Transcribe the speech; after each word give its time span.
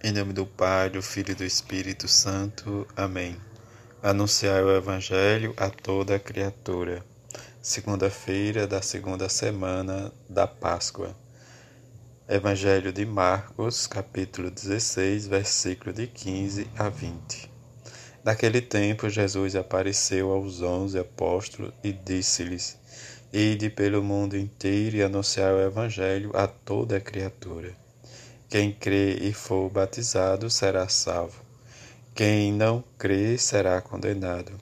Em 0.00 0.12
nome 0.12 0.32
do 0.32 0.46
Pai, 0.46 0.88
do 0.88 1.02
Filho 1.02 1.32
e 1.32 1.34
do 1.34 1.44
Espírito 1.44 2.06
Santo. 2.06 2.86
Amém. 2.96 3.36
Anunciai 4.00 4.62
o 4.62 4.70
Evangelho 4.70 5.52
a 5.56 5.68
toda 5.70 6.14
a 6.14 6.20
criatura. 6.20 7.04
Segunda-feira 7.60 8.64
da 8.64 8.80
segunda 8.80 9.28
semana 9.28 10.12
da 10.30 10.46
Páscoa. 10.46 11.16
Evangelho 12.28 12.92
de 12.92 13.04
Marcos, 13.04 13.88
capítulo 13.88 14.52
16, 14.52 15.26
versículo 15.26 15.92
de 15.92 16.06
15 16.06 16.70
a 16.78 16.88
20. 16.88 17.50
Naquele 18.22 18.60
tempo, 18.60 19.10
Jesus 19.10 19.56
apareceu 19.56 20.30
aos 20.30 20.62
onze 20.62 20.96
apóstolos 20.96 21.72
e 21.82 21.92
disse-lhes: 21.92 22.78
Ide 23.32 23.68
pelo 23.68 24.00
mundo 24.00 24.36
inteiro 24.36 24.98
e 24.98 25.02
anunciai 25.02 25.52
o 25.52 25.60
Evangelho 25.60 26.30
a 26.34 26.46
toda 26.46 26.98
a 26.98 27.00
criatura. 27.00 27.87
Quem 28.50 28.72
crê 28.72 29.12
e 29.20 29.34
for 29.34 29.68
batizado 29.68 30.48
será 30.48 30.88
salvo. 30.88 31.42
Quem 32.14 32.50
não 32.50 32.82
crê 32.96 33.36
será 33.36 33.78
condenado. 33.82 34.52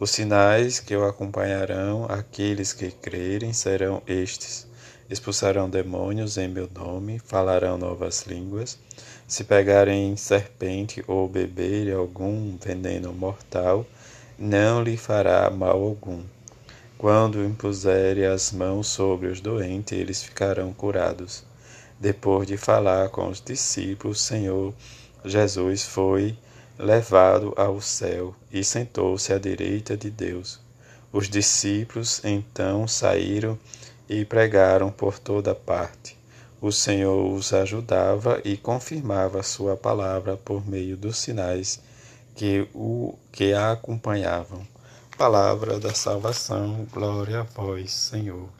Os 0.00 0.12
sinais 0.12 0.80
que 0.80 0.96
o 0.96 1.04
acompanharão 1.04 2.06
aqueles 2.08 2.72
que 2.72 2.90
crerem 2.90 3.52
serão 3.52 4.00
estes: 4.06 4.66
expulsarão 5.10 5.68
demônios 5.68 6.38
em 6.38 6.48
meu 6.48 6.70
nome, 6.74 7.18
falarão 7.18 7.76
novas 7.76 8.22
línguas. 8.26 8.78
Se 9.26 9.44
pegarem 9.44 10.16
serpente 10.16 11.04
ou 11.06 11.28
beberem 11.28 11.92
algum 11.92 12.56
veneno 12.56 13.12
mortal, 13.12 13.84
não 14.38 14.82
lhe 14.82 14.96
fará 14.96 15.50
mal 15.50 15.82
algum. 15.82 16.22
Quando 16.96 17.44
impuserem 17.44 18.24
as 18.24 18.52
mãos 18.52 18.86
sobre 18.88 19.26
os 19.26 19.38
doentes, 19.38 19.98
eles 19.98 20.22
ficarão 20.22 20.72
curados. 20.72 21.44
Depois 22.00 22.46
de 22.46 22.56
falar 22.56 23.08
com 23.08 23.28
os 23.28 23.40
discípulos, 23.40 24.18
o 24.18 24.20
Senhor 24.20 24.74
Jesus 25.24 25.82
foi 25.82 26.38
levado 26.78 27.52
ao 27.56 27.80
céu 27.80 28.34
e 28.52 28.62
sentou-se 28.62 29.32
à 29.32 29.38
direita 29.38 29.96
de 29.96 30.08
Deus. 30.08 30.60
Os 31.12 31.28
discípulos 31.28 32.22
então 32.24 32.86
saíram 32.86 33.58
e 34.08 34.24
pregaram 34.24 34.90
por 34.90 35.18
toda 35.18 35.54
parte. 35.54 36.16
O 36.60 36.70
Senhor 36.70 37.32
os 37.32 37.52
ajudava 37.52 38.40
e 38.44 38.56
confirmava 38.56 39.42
sua 39.42 39.76
palavra 39.76 40.36
por 40.36 40.66
meio 40.68 40.96
dos 40.96 41.18
sinais 41.18 41.80
que 42.36 42.68
o 42.74 43.18
que 43.32 43.52
a 43.52 43.72
acompanhavam. 43.72 44.66
Palavra 45.16 45.80
da 45.80 45.92
salvação, 45.92 46.86
glória 46.92 47.40
a 47.40 47.42
vós, 47.42 47.92
Senhor. 47.92 48.57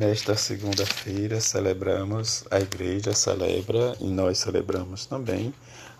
Nesta 0.00 0.34
segunda-feira 0.34 1.42
celebramos, 1.42 2.42
a 2.50 2.58
igreja 2.58 3.12
celebra 3.12 3.94
e 4.00 4.06
nós 4.06 4.38
celebramos 4.38 5.04
também 5.04 5.52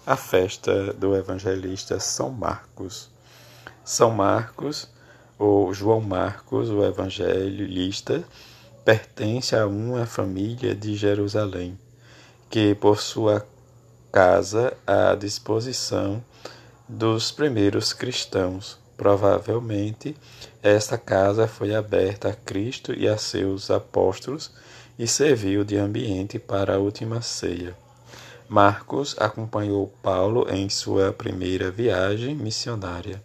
a 0.06 0.16
festa 0.16 0.94
do 0.94 1.14
evangelista 1.14 2.00
São 2.00 2.30
Marcos. 2.30 3.10
São 3.84 4.10
Marcos, 4.10 4.88
ou 5.38 5.74
João 5.74 6.00
Marcos, 6.00 6.70
o 6.70 6.82
evangelista, 6.82 8.24
pertence 8.86 9.54
a 9.54 9.66
uma 9.66 10.06
família 10.06 10.74
de 10.74 10.96
Jerusalém, 10.96 11.78
que 12.48 12.74
por 12.74 13.02
sua 13.02 13.46
casa 14.10 14.72
à 14.86 15.14
disposição 15.14 16.24
dos 16.88 17.30
primeiros 17.30 17.92
cristãos 17.92 18.78
Provavelmente, 19.00 20.14
esta 20.62 20.98
casa 20.98 21.48
foi 21.48 21.74
aberta 21.74 22.28
a 22.28 22.34
Cristo 22.34 22.92
e 22.92 23.08
a 23.08 23.16
seus 23.16 23.70
apóstolos 23.70 24.52
e 24.98 25.06
serviu 25.06 25.64
de 25.64 25.78
ambiente 25.78 26.38
para 26.38 26.74
a 26.74 26.78
última 26.78 27.22
ceia. 27.22 27.74
Marcos 28.46 29.16
acompanhou 29.18 29.90
Paulo 30.02 30.46
em 30.50 30.68
sua 30.68 31.14
primeira 31.14 31.70
viagem 31.70 32.34
missionária, 32.34 33.22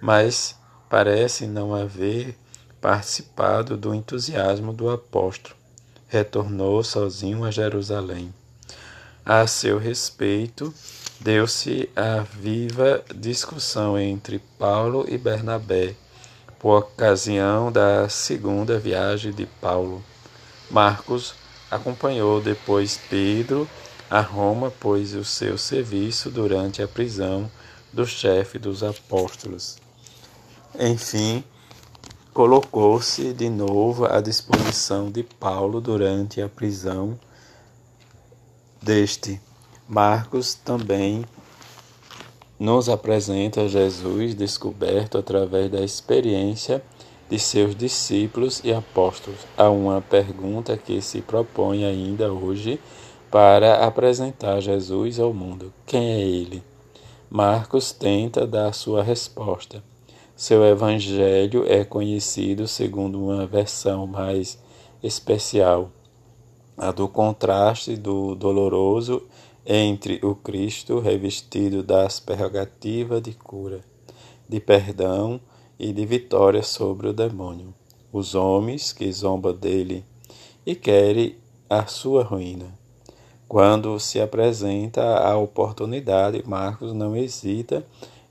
mas 0.00 0.56
parece 0.88 1.48
não 1.48 1.74
haver 1.74 2.38
participado 2.80 3.76
do 3.76 3.92
entusiasmo 3.92 4.72
do 4.72 4.88
apóstolo. 4.88 5.56
Retornou 6.06 6.80
sozinho 6.84 7.42
a 7.42 7.50
Jerusalém. 7.50 8.32
A 9.26 9.48
seu 9.48 9.78
respeito, 9.78 10.72
deu-se 11.22 11.88
a 11.94 12.20
viva 12.20 13.04
discussão 13.14 13.96
entre 13.96 14.40
Paulo 14.58 15.06
e 15.08 15.16
Bernabé, 15.16 15.94
por 16.58 16.78
ocasião 16.78 17.70
da 17.70 18.08
segunda 18.08 18.78
viagem 18.78 19.32
de 19.32 19.46
Paulo. 19.46 20.02
Marcos 20.68 21.34
acompanhou 21.70 22.40
depois 22.40 22.98
Pedro 23.08 23.68
a 24.10 24.20
Roma, 24.20 24.72
pois 24.80 25.14
o 25.14 25.24
seu 25.24 25.56
serviço 25.56 26.28
durante 26.28 26.82
a 26.82 26.88
prisão 26.88 27.48
do 27.92 28.04
chefe 28.04 28.58
dos 28.58 28.82
apóstolos. 28.82 29.78
Enfim, 30.78 31.44
colocou-se 32.34 33.32
de 33.32 33.48
novo 33.48 34.06
à 34.06 34.20
disposição 34.20 35.10
de 35.10 35.22
Paulo 35.22 35.80
durante 35.80 36.42
a 36.42 36.48
prisão 36.48 37.18
deste. 38.82 39.40
Marcos 39.94 40.54
também 40.54 41.22
nos 42.58 42.88
apresenta 42.88 43.68
Jesus 43.68 44.34
descoberto 44.34 45.18
através 45.18 45.70
da 45.70 45.82
experiência 45.82 46.82
de 47.28 47.38
seus 47.38 47.76
discípulos 47.76 48.62
e 48.64 48.72
apóstolos. 48.72 49.40
Há 49.54 49.68
uma 49.68 50.00
pergunta 50.00 50.78
que 50.78 51.02
se 51.02 51.20
propõe 51.20 51.84
ainda 51.84 52.32
hoje 52.32 52.80
para 53.30 53.84
apresentar 53.84 54.62
Jesus 54.62 55.20
ao 55.20 55.34
mundo: 55.34 55.70
quem 55.84 56.12
é 56.12 56.20
ele? 56.22 56.62
Marcos 57.28 57.92
tenta 57.92 58.46
dar 58.46 58.72
sua 58.72 59.02
resposta. 59.02 59.84
Seu 60.34 60.64
evangelho 60.64 61.70
é 61.70 61.84
conhecido 61.84 62.66
segundo 62.66 63.22
uma 63.22 63.44
versão 63.44 64.06
mais 64.06 64.58
especial 65.02 65.90
a 66.78 66.90
do 66.90 67.06
contraste 67.06 67.94
do 67.94 68.34
doloroso 68.34 69.22
entre 69.64 70.18
o 70.22 70.34
Cristo 70.34 70.98
revestido 70.98 71.82
das 71.82 72.18
prerrogativas 72.18 73.22
de 73.22 73.32
cura, 73.32 73.80
de 74.48 74.60
perdão 74.60 75.40
e 75.78 75.92
de 75.92 76.04
vitória 76.04 76.62
sobre 76.62 77.08
o 77.08 77.12
demônio, 77.12 77.72
os 78.12 78.34
homens 78.34 78.92
que 78.92 79.10
zombam 79.12 79.54
dele 79.54 80.04
e 80.66 80.74
querem 80.74 81.36
a 81.68 81.86
sua 81.86 82.22
ruína. 82.22 82.78
Quando 83.48 83.98
se 84.00 84.20
apresenta 84.20 85.18
a 85.18 85.36
oportunidade, 85.36 86.42
Marcos 86.46 86.92
não 86.92 87.16
hesita 87.16 87.84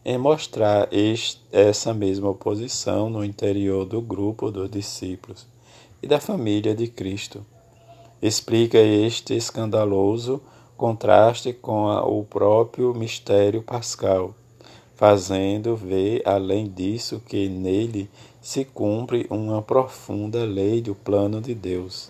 em 0.04 0.18
mostrar 0.18 0.88
este, 0.92 1.42
essa 1.52 1.94
mesma 1.94 2.30
oposição 2.30 3.10
no 3.10 3.24
interior 3.24 3.86
do 3.86 4.02
grupo 4.02 4.50
dos 4.52 4.70
discípulos 4.70 5.46
e 6.02 6.08
da 6.08 6.20
família 6.20 6.74
de 6.74 6.88
Cristo 6.88 7.46
explica 8.22 8.78
este 8.78 9.36
escandaloso 9.36 10.42
contraste 10.82 11.54
com 11.54 11.90
a, 11.90 12.04
o 12.04 12.24
próprio 12.24 12.92
mistério 12.92 13.62
pascal, 13.62 14.34
fazendo 14.96 15.76
ver, 15.76 16.24
além 16.26 16.68
disso, 16.68 17.22
que 17.24 17.48
nele 17.48 18.10
se 18.42 18.66
cumpre 18.66 19.28
uma 19.30 19.62
profunda 19.62 20.44
lei 20.44 20.82
do 20.82 20.96
plano 20.96 21.40
de 21.40 21.54
Deus, 21.54 22.10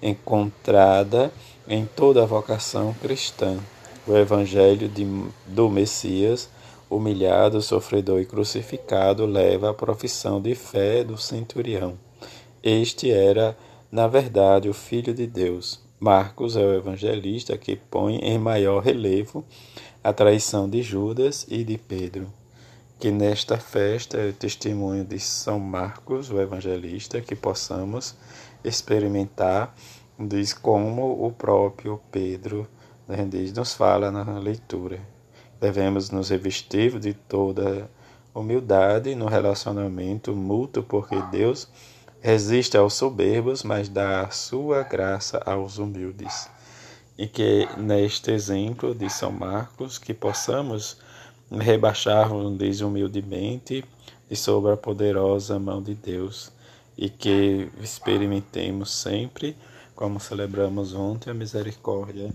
encontrada 0.00 1.30
em 1.68 1.84
toda 1.84 2.22
a 2.22 2.26
vocação 2.26 2.94
cristã. 3.02 3.58
O 4.06 4.16
Evangelho 4.16 4.88
de, 4.88 5.06
do 5.46 5.68
Messias, 5.68 6.48
humilhado, 6.88 7.60
sofredor 7.60 8.18
e 8.18 8.24
crucificado, 8.24 9.26
leva 9.26 9.68
à 9.68 9.74
profissão 9.74 10.40
de 10.40 10.54
fé 10.54 11.04
do 11.04 11.18
centurião. 11.18 11.98
Este 12.62 13.10
era 13.10 13.54
na 13.92 14.06
verdade, 14.06 14.68
o 14.68 14.72
Filho 14.72 15.12
de 15.12 15.26
Deus. 15.26 15.89
Marcos 16.00 16.56
é 16.56 16.60
o 16.60 16.72
evangelista 16.72 17.58
que 17.58 17.76
põe 17.76 18.16
em 18.16 18.38
maior 18.38 18.82
relevo 18.82 19.44
a 20.02 20.14
traição 20.14 20.66
de 20.66 20.82
Judas 20.82 21.46
e 21.46 21.62
de 21.62 21.76
Pedro. 21.76 22.32
Que 22.98 23.10
nesta 23.10 23.58
festa 23.58 24.16
é 24.16 24.30
o 24.30 24.32
testemunho 24.32 25.04
de 25.04 25.20
São 25.20 25.60
Marcos, 25.60 26.30
o 26.30 26.40
evangelista, 26.40 27.20
que 27.20 27.36
possamos 27.36 28.16
experimentar 28.64 29.74
diz 30.18 30.52
como 30.52 31.26
o 31.26 31.32
próprio 31.32 32.00
Pedro 32.10 32.66
né, 33.08 33.26
diz, 33.28 33.52
nos 33.52 33.74
fala 33.74 34.10
na 34.10 34.38
leitura. 34.38 35.00
Devemos 35.60 36.10
nos 36.10 36.30
revestir 36.30 36.98
de 36.98 37.12
toda 37.12 37.90
humildade 38.34 39.14
no 39.14 39.26
relacionamento 39.26 40.34
mútuo, 40.34 40.82
porque 40.82 41.20
Deus 41.30 41.68
Resiste 42.22 42.76
aos 42.76 42.92
soberbos, 42.92 43.62
mas 43.62 43.88
dá 43.88 44.20
a 44.20 44.30
sua 44.30 44.82
graça 44.82 45.42
aos 45.46 45.78
humildes. 45.78 46.50
E 47.16 47.26
que 47.26 47.66
neste 47.78 48.30
exemplo 48.30 48.94
de 48.94 49.08
São 49.08 49.32
Marcos, 49.32 49.96
que 49.96 50.12
possamos 50.12 50.98
rebaixar-nos 51.50 52.58
desumildemente 52.58 53.82
e 54.30 54.36
sob 54.36 54.70
a 54.70 54.76
poderosa 54.76 55.58
mão 55.58 55.82
de 55.82 55.94
Deus, 55.94 56.52
e 56.96 57.08
que 57.08 57.70
experimentemos 57.80 58.90
sempre, 58.90 59.56
como 59.96 60.20
celebramos 60.20 60.92
ontem, 60.92 61.30
a 61.30 61.34
misericórdia 61.34 62.30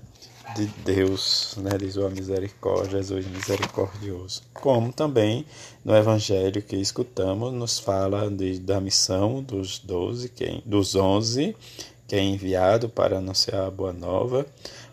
de 0.56 0.68
Deus, 0.84 1.56
né, 1.58 1.72
diz 1.78 1.98
a 1.98 2.10
misericórdia, 2.10 3.02
Jesus 3.02 3.26
misericordioso. 3.26 4.42
Como 4.54 4.94
também 4.94 5.46
no 5.84 5.96
Evangelho 5.96 6.62
que 6.62 6.76
escutamos, 6.76 7.54
nos 7.54 7.80
fala 7.80 8.30
de, 8.30 8.60
da 8.60 8.80
missão 8.80 9.42
dos 9.42 9.80
doze, 9.80 10.32
dos 10.66 10.96
onze, 10.96 11.56
que 12.08 12.16
é 12.16 12.22
enviado 12.22 12.88
para 12.88 13.18
anunciar 13.18 13.66
a 13.66 13.72
boa 13.72 13.92
nova, 13.92 14.46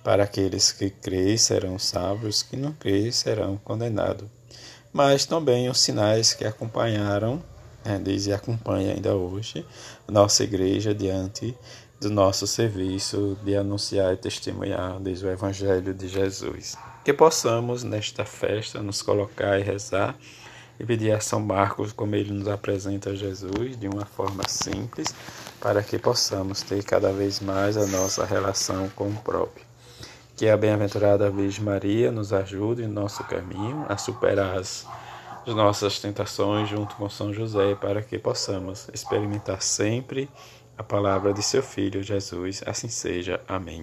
para 0.02 0.24
aqueles 0.24 0.72
que 0.72 0.90
creem 0.90 1.36
serão 1.36 1.78
salvos, 1.78 2.42
que 2.42 2.56
não 2.56 2.72
creem 2.72 3.12
serão 3.12 3.56
condenados. 3.58 4.28
Mas 4.92 5.24
também 5.24 5.68
os 5.68 5.80
sinais 5.80 6.34
que 6.34 6.44
acompanharam, 6.44 7.42
né, 7.84 8.00
diz 8.02 8.26
e 8.26 8.32
acompanha 8.32 8.94
ainda 8.94 9.14
hoje, 9.14 9.64
nossa 10.08 10.44
igreja 10.44 10.94
diante 10.94 11.56
do 12.02 12.10
nosso 12.10 12.48
serviço 12.48 13.38
de 13.44 13.54
anunciar 13.54 14.12
e 14.12 14.16
testemunhar 14.16 14.98
diz 15.00 15.22
o 15.22 15.28
Evangelho 15.28 15.94
de 15.94 16.08
Jesus. 16.08 16.76
Que 17.04 17.12
possamos, 17.12 17.84
nesta 17.84 18.24
festa, 18.24 18.82
nos 18.82 19.00
colocar 19.00 19.60
e 19.60 19.62
rezar 19.62 20.16
e 20.80 20.84
pedir 20.84 21.12
a 21.12 21.20
São 21.20 21.38
Marcos, 21.38 21.92
como 21.92 22.16
ele 22.16 22.32
nos 22.32 22.48
apresenta 22.48 23.14
Jesus, 23.14 23.78
de 23.78 23.86
uma 23.86 24.04
forma 24.04 24.42
simples, 24.48 25.14
para 25.60 25.80
que 25.80 25.96
possamos 25.96 26.62
ter 26.62 26.82
cada 26.82 27.12
vez 27.12 27.38
mais 27.38 27.76
a 27.76 27.86
nossa 27.86 28.24
relação 28.24 28.88
com 28.96 29.08
o 29.08 29.16
próprio. 29.16 29.64
Que 30.36 30.48
a 30.48 30.56
bem-aventurada 30.56 31.30
Virgem 31.30 31.64
Maria 31.64 32.10
nos 32.10 32.32
ajude 32.32 32.82
em 32.82 32.88
nosso 32.88 33.22
caminho 33.24 33.86
a 33.88 33.96
superar 33.96 34.58
as 34.58 34.84
nossas 35.46 36.00
tentações 36.00 36.68
junto 36.68 36.96
com 36.96 37.08
São 37.08 37.32
José, 37.32 37.76
para 37.76 38.02
que 38.02 38.18
possamos 38.18 38.88
experimentar 38.92 39.62
sempre 39.62 40.28
a 40.76 40.82
palavra 40.82 41.32
de 41.32 41.42
seu 41.42 41.62
Filho 41.62 42.02
Jesus. 42.02 42.62
Assim 42.66 42.88
seja. 42.88 43.40
Amém. 43.48 43.80